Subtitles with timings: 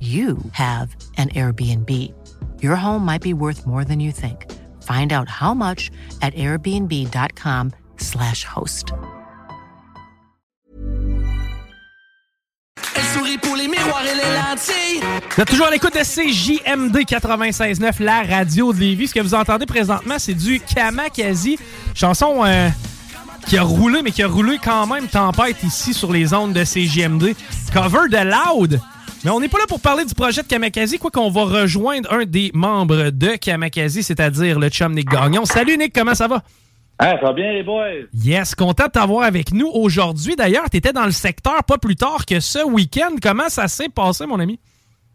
[0.00, 2.12] you have an Airbnb.
[2.60, 4.44] Your home might be worth more than you think.
[4.82, 8.92] Find out how much at airbnb.com/slash host.
[12.94, 15.00] Elle sourit pour les miroirs et les lentilles.
[15.34, 19.08] Vous êtes toujours à l'écoute de CJMD 96.9, la radio de Lévis.
[19.08, 21.58] Ce que vous entendez présentement, c'est du Kamakazi,
[21.94, 22.68] chanson euh,
[23.46, 26.64] qui a roulé, mais qui a roulé quand même tempête ici sur les ondes de
[26.64, 27.34] CJMD.
[27.72, 28.80] Cover de Loud.
[29.26, 32.12] Mais on n'est pas là pour parler du projet de Kamakazi, quoi qu'on va rejoindre
[32.12, 35.44] un des membres de Kamakazi, c'est-à-dire le chum Nick Gagnon.
[35.44, 36.44] Salut Nick, comment ça va?
[37.00, 38.06] Ah, ça va bien les boys?
[38.14, 40.36] Yes, content de t'avoir avec nous aujourd'hui.
[40.36, 43.16] D'ailleurs, tu étais dans le secteur pas plus tard que ce week-end.
[43.20, 44.60] Comment ça s'est passé, mon ami?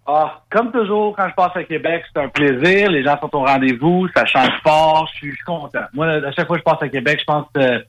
[0.06, 2.92] Ah, comme toujours, quand je passe à Québec, c'est un plaisir.
[2.92, 5.86] Les gens sont au rendez-vous, ça change fort, je suis content.
[5.94, 7.86] Moi, à chaque fois que je passe à Québec, je pense que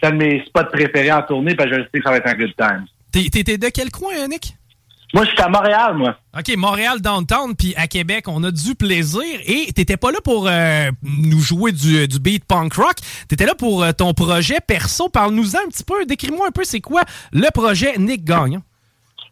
[0.00, 2.16] c'est un de mes spots préférés en tournée, parce que je sais que ça va
[2.16, 2.86] être un good time.
[3.12, 4.56] T'étais de quel coin, Nick?
[5.16, 6.14] Moi, je suis à Montréal, moi.
[6.38, 9.22] OK, Montréal downtown, puis à Québec, on a du plaisir.
[9.46, 12.96] Et t'étais pas là pour euh, nous jouer du, du beat punk rock.
[13.26, 15.08] T'étais là pour euh, ton projet perso.
[15.08, 17.00] Parle-nous un petit peu, décris-moi un peu c'est quoi
[17.32, 18.60] le projet Nick Gagnon?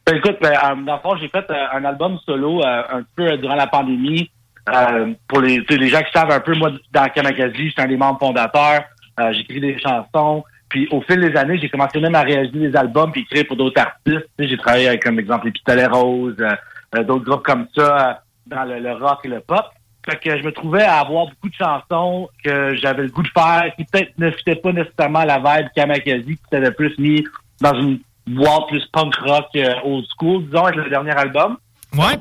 [0.06, 3.02] Ben, écoute, ben, euh, dans le fond, j'ai fait euh, un album solo euh, un
[3.14, 4.30] peu euh, durant la pandémie.
[4.70, 5.58] Euh, pour les,
[5.90, 8.84] gens qui savent un peu, moi, dans Kamakazi, j'étais un des membres fondateurs.
[9.20, 10.44] Euh, J'écris des chansons.
[10.69, 13.56] Puis au fil des années, j'ai commencé même à réaliser des albums puis écrire pour
[13.56, 14.28] d'autres artistes.
[14.38, 16.50] J'ai travaillé avec, comme exemple, les Pistolets Roses, euh,
[16.97, 18.12] euh, d'autres groupes comme ça euh,
[18.47, 19.64] dans le, le rock et le pop.
[20.08, 23.28] Fait que je me trouvais à avoir beaucoup de chansons que j'avais le goût de
[23.28, 27.25] faire, qui peut-être ne fitaient pas nécessairement à la vibe Kamakazi, qui s'était plus mis
[27.60, 29.46] dans une boîte plus punk rock
[29.84, 31.56] old school, disons, avec le dernier album.
[31.96, 32.16] Ouais.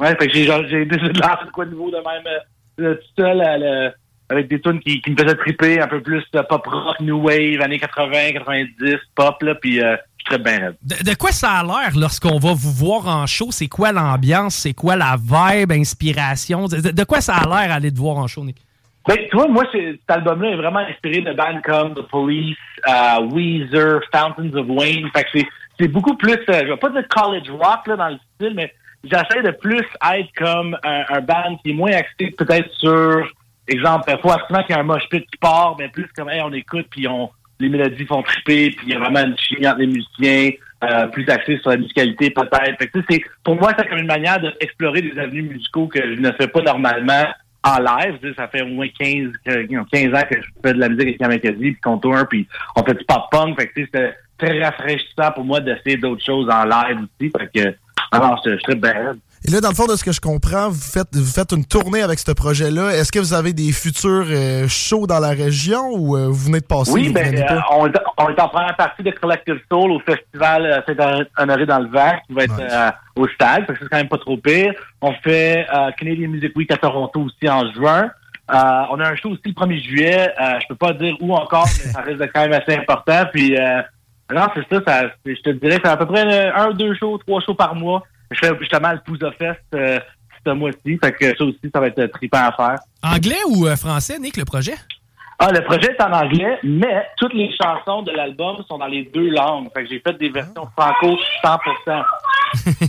[0.00, 2.40] ouais fait que j'ai décidé de lancer quoi de nouveau de même
[2.80, 3.92] euh, tout seul à le-
[4.28, 7.20] avec des tunes qui, qui me faisaient triper, un peu plus de pop rock, new
[7.20, 10.76] wave, années 80, 90, pop, là, puis euh, je suis très bien raide.
[10.82, 13.48] De, de quoi ça a l'air lorsqu'on va vous voir en show?
[13.50, 14.56] C'est quoi l'ambiance?
[14.56, 16.66] C'est quoi la vibe, inspiration?
[16.66, 18.56] De, de quoi ça a l'air aller te voir en show, Nick?
[19.06, 22.56] Ben, tu vois, moi, cet album-là est vraiment inspiré de bands comme The Police,
[22.88, 25.08] euh, Weezer, Fountains of Wayne.
[25.14, 25.46] Fait que c'est,
[25.78, 28.74] c'est beaucoup plus, euh, je vais pas dire college rock là, dans le style, mais
[29.04, 33.30] j'essaie de plus être comme un, un band qui est moins axé peut-être sur,
[33.68, 36.40] exemple, faut absolument qu'il y ait un mosh pit qui part, mais plus comme, hey,
[36.42, 39.66] on écoute, puis on, les mélodies font triper, puis il y a vraiment une chimie
[39.66, 40.50] entre les musiciens,
[40.84, 42.84] euh, plus axé sur la musicalité peut-être.
[43.10, 46.48] C'est, pour moi, c'est comme une manière d'explorer des avenues musicaux que je ne fais
[46.48, 47.24] pas normalement
[47.64, 48.18] en live.
[48.36, 50.88] Ça fait au moins 15, que- you know, 15 ans que je fais de la
[50.88, 52.46] musique avec Kamakazi, puis qu'on tourne, puis
[52.76, 53.58] on fait du pop-punk.
[53.58, 57.32] Fait que, c'était très rafraîchissant pour moi d'essayer d'autres choses en live aussi.
[57.54, 57.76] Fait
[58.12, 59.16] alors, je, je très bien.
[59.44, 61.64] Et là, dans le fond, de ce que je comprends, vous faites, vous faites une
[61.64, 62.90] tournée avec ce projet-là.
[62.96, 66.60] Est-ce que vous avez des futurs euh, shows dans la région ou euh, vous venez
[66.60, 66.92] de passer?
[66.92, 70.66] Oui, ben, euh, on, est, on est en première partie de Collective Soul au festival
[70.66, 74.08] euh, Saint-Honoré dans le Vert, qui va être au stade, parce que c'est quand même
[74.08, 74.74] pas trop pire.
[75.00, 75.66] On fait
[75.98, 78.10] Canadian Music Week à Toronto aussi en juin.
[78.52, 80.34] Euh, on a un show aussi le 1er juillet.
[80.40, 83.24] Euh, je peux pas dire où encore, mais ça reste quand même assez important.
[83.32, 83.82] Puis euh,
[84.32, 86.22] non, c'est ça, ça je te dirais, c'est à peu près
[86.52, 88.04] un, deux shows, trois shows par mois.
[88.30, 90.00] Je fais justement le Pouza Fest euh,
[90.44, 90.98] ce mois-ci.
[91.02, 92.78] Fait que ça aussi, ça va être trippant à faire.
[93.02, 94.74] Anglais ou euh, français, Nick, le projet?
[95.38, 99.04] Ah, le projet est en anglais, mais toutes les chansons de l'album sont dans les
[99.04, 99.68] deux langues.
[99.74, 102.02] Fait que j'ai fait des versions franco 100%.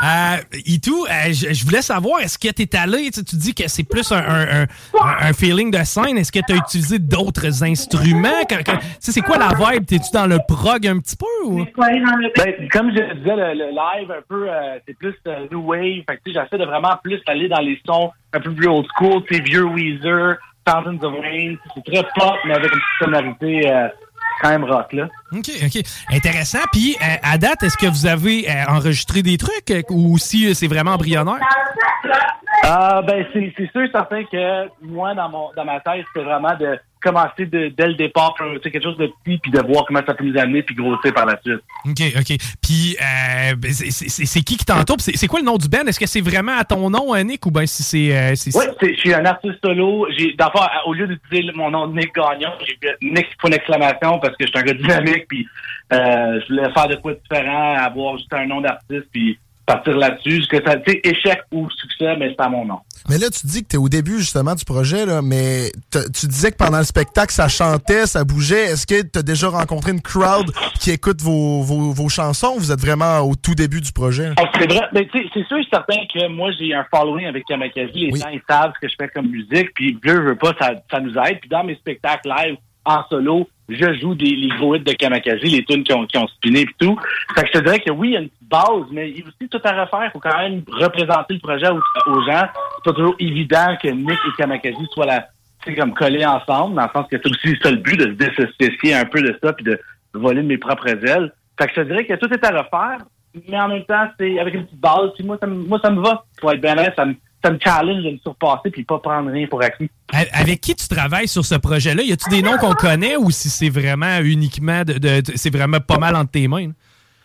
[0.00, 3.52] Euh, Itou, euh, je, je voulais savoir, est-ce que tu es allé, tu, tu dis
[3.52, 4.66] que c'est plus un, un, un-
[5.00, 8.28] un feeling de scène, est-ce que tu as utilisé d'autres instruments?
[9.00, 9.86] C'est quoi la vibe?
[9.86, 11.46] T'es-tu dans le prog un petit peu?
[11.46, 11.64] Ou?
[12.36, 16.04] Ben, comme je disais, le, le live, un peu, euh, c'est plus euh, new wave.
[16.08, 19.22] Fait que, j'essaie de vraiment plus aller dans les sons un peu plus old school,
[19.30, 20.36] vieux Weezer,
[20.68, 21.56] Fountains of Rain.
[21.74, 23.88] C'est très pop, mais avec une petite sonorité euh,
[24.40, 25.08] quand même rock, là.
[25.32, 25.82] OK, OK.
[26.12, 26.58] Intéressant.
[26.72, 30.48] Puis, euh, à date, est-ce que vous avez euh, enregistré des trucs euh, ou si
[30.48, 31.40] euh, c'est vraiment embryonnaire?
[32.64, 36.24] Ah, ben, c'est c'est sûr et certain que moi, dans mon dans ma tête, c'était
[36.24, 39.60] vraiment de commencer de, dès le départ, tu sais, quelque chose de petit, puis de
[39.60, 41.60] voir comment ça peut nous amener, puis grossir par la suite.
[41.86, 42.36] OK, OK.
[42.62, 44.96] Puis, euh, ben, c'est- qui qui t'entoure?
[45.00, 45.84] C'est quoi le nom du band?
[45.86, 48.16] Est-ce que c'est vraiment à ton nom, euh, Nick, ou bien si c'est...
[48.16, 50.06] euh, c'est- Oui, je suis un artiste solo.
[50.16, 53.54] J'ai, d'abord, au lieu d'utiliser mon nom de Nick Gagnon, j'ai fait Nick pour une
[53.54, 55.46] exclamation parce que je suis un gars dynamique, puis
[55.92, 59.96] euh, je voulais faire de quoi de différent, avoir juste un nom d'artiste, puis partir
[59.96, 60.44] là-dessus.
[60.50, 62.80] Que ça, tu sais, échec ou succès, mais c'est à mon nom.
[63.08, 66.26] Mais là, tu dis que tu es au début justement du projet, là, mais tu
[66.26, 68.66] disais que pendant le spectacle, ça chantait, ça bougeait.
[68.66, 72.58] Est-ce que tu as déjà rencontré une crowd qui écoute vos, vos, vos chansons ou
[72.58, 74.32] vous êtes vraiment au tout début du projet?
[74.36, 78.10] Ah, C'est vrai, sais, c'est sûr et certain que moi, j'ai un following avec Kamakazi.
[78.10, 80.72] Les gens, ils savent ce que je fais comme musique, puis veux, veux pas, ça,
[80.90, 81.40] ça nous aide.
[81.40, 85.46] Puis dans mes spectacles live, en solo, je joue des, les gros hits de Kamakazi,
[85.46, 86.98] les tunes qui ont, qui ont spiné et tout.
[87.34, 89.18] Fait que je te dirais que oui, il y a une petite base, mais il
[89.18, 90.04] y a aussi tout à refaire.
[90.06, 91.76] Il faut quand même représenter le projet aux,
[92.10, 92.46] aux gens.
[92.76, 95.28] C'est pas toujours évident que Nick et Kamakazi soient la,
[95.76, 98.94] comme collés ensemble, dans le sens que c'est aussi ça le but, de se dissocier
[98.94, 99.78] un peu de ça, puis de
[100.14, 101.32] voler mes propres ailes.
[101.58, 103.04] Fait que je te dirais que tout est à refaire,
[103.48, 105.10] mais en même temps, c'est avec une petite base.
[105.14, 106.24] Puis moi, ça me, moi, ça me va.
[106.40, 107.14] Pour être bien honnête, ça me,
[107.44, 109.90] ça me challenge de me surpasser puis pas prendre rien pour acquis.
[110.32, 112.02] Avec qui tu travailles sur ce projet-là?
[112.02, 115.52] Y a-tu des noms qu'on connaît ou si c'est vraiment uniquement de, de- de- c'est
[115.54, 116.70] vraiment pas mal entre tes mains?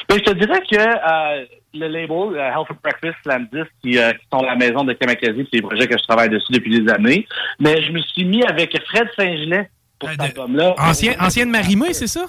[0.09, 4.11] Ben, je te dirais que euh, le label euh, Health for Breakfast, Landis, qui, euh,
[4.11, 6.91] qui sont la maison de Kamakazi, c'est des projets que je travaille dessus depuis des
[6.91, 7.25] années.
[7.59, 10.75] Mais je me suis mis avec Fred Saint-Gelais pour cet album-là.
[10.77, 12.25] Ancien, ancienne Marimé, c'est ça?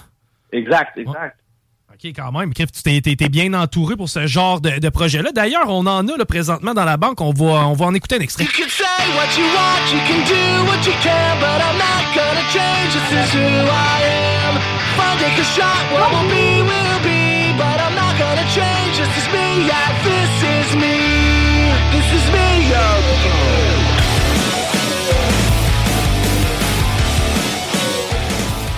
[0.53, 1.37] Exact, exact.
[1.94, 2.52] OK, quand même.
[2.52, 5.31] Tu t'es, bien entouré pour ce genre de, projet-là.
[5.32, 7.20] D'ailleurs, on en a là, présentement dans la banque.
[7.20, 8.46] On va, on va en écouter un extrait.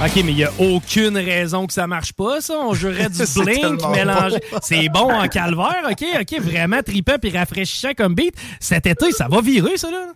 [0.06, 2.54] OK, mais il n'y a aucune raison que ça marche pas, ça.
[2.54, 4.36] On jouerait du Blink mélangé.
[4.52, 4.58] bon.
[4.62, 6.04] C'est bon en calvaire, OK?
[6.20, 8.32] OK, vraiment trippant puis rafraîchissant comme beat.
[8.60, 10.12] Cet été, ça va virer, ça, là?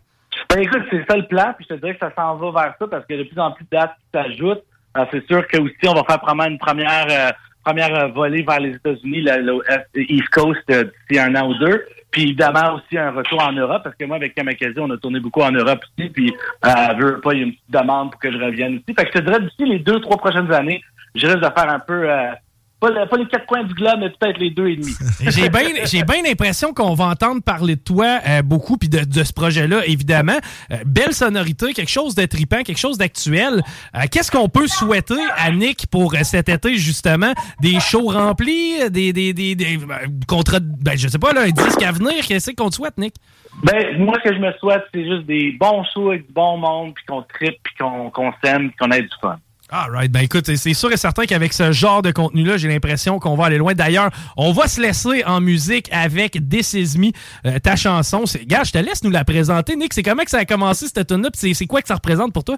[0.48, 2.74] Ben écoute, c'est ça le plan, puis je te dirais que ça s'en va vers
[2.78, 4.62] ça parce que de plus en plus de dates qui s'ajoutent.
[4.96, 7.30] Euh, c'est sûr que aussi on va faire probablement une première euh,
[7.64, 11.48] première euh, volée vers les États-Unis, le, le Est- East Coast euh, d'ici un an
[11.50, 11.84] ou deux.
[12.10, 15.20] Puis évidemment aussi un retour en Europe, parce que moi avec Kamakazi, on a tourné
[15.20, 16.34] beaucoup en Europe aussi, puis
[16.66, 18.94] euh, veux pas, il y a une petite demande pour que je revienne aussi.
[18.98, 20.82] Fait que je te d'ici les deux, trois prochaines années,
[21.14, 22.32] je risque de faire un peu euh,
[22.80, 24.92] pas, le- pas les quatre coins du globe, mais peut-être les deux et demi.
[25.28, 29.04] J'ai bien j'ai bien l'impression qu'on va entendre parler de toi euh, beaucoup puis de,
[29.04, 30.38] de ce projet-là, évidemment.
[30.72, 33.62] Euh, belle sonorité, quelque chose de tripant, quelque chose d'actuel.
[33.94, 37.32] Euh, Qu'est-ce qu'on peut souhaiter à Nick pour euh, cet été, justement?
[37.60, 41.50] Des shows remplis, des, des, des, des euh, contrats, ben, je sais pas, là, un
[41.50, 42.24] disque à venir.
[42.26, 43.14] Qu'est-ce qu'on te souhaite, Nick?
[43.62, 46.56] Ben, moi, ce que je me souhaite, c'est juste des bons shows avec du bon
[46.56, 49.36] monde, puis qu'on trippe, puis qu'on qu'on s'aime, puis qu'on ait du fun.
[49.72, 50.10] All right.
[50.10, 53.46] Ben écoute, c'est sûr et certain qu'avec ce genre de contenu-là, j'ai l'impression qu'on va
[53.46, 53.72] aller loin.
[53.74, 57.10] D'ailleurs, on va se laisser en musique avec This Is Me,
[57.46, 58.26] euh, ta chanson.
[58.26, 59.76] C'est- Gars, je te laisse nous la présenter.
[59.76, 61.28] Nick, c'est comment que ça a commencé cette tune-là?
[61.34, 62.56] c'est- C'est quoi que ça représente pour toi?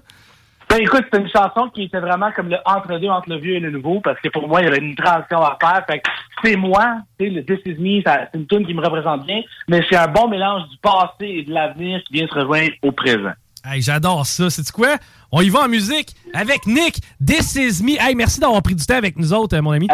[0.69, 3.59] Ben écoute, c'est une chanson qui était vraiment comme le entre-deux entre le vieux et
[3.59, 5.83] le nouveau, parce que pour moi, il y avait une transition à faire.
[5.85, 6.09] Fait que
[6.43, 9.85] c'est moi, sais, le This Is Me, c'est une tune qui me représente bien, mais
[9.87, 13.33] c'est un bon mélange du passé et de l'avenir qui vient se rejoindre au présent.
[13.65, 14.49] Hey, j'adore ça.
[14.49, 14.97] C'est quoi?
[15.35, 17.99] On y va en musique avec Nick, This Is Me.
[17.99, 19.87] Hey, merci d'avoir pris du temps avec nous autres, mon ami.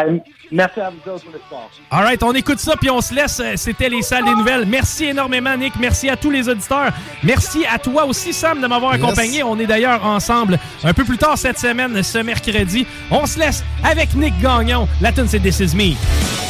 [0.52, 1.70] merci à vous autres pour le sport.
[1.90, 3.40] All right, on écoute ça, puis on se laisse.
[3.56, 4.66] C'était les salles des nouvelles.
[4.66, 5.72] Merci énormément, Nick.
[5.80, 6.92] Merci à tous les auditeurs.
[7.22, 9.02] Merci à toi aussi, Sam, de m'avoir Yes.
[9.02, 9.42] accompagné.
[9.42, 12.86] On est d'ailleurs ensemble un peu plus tard cette semaine, ce mercredi.
[13.10, 14.86] On se laisse avec Nick Gagnon.
[15.00, 16.49] La tune c'est This Is Me.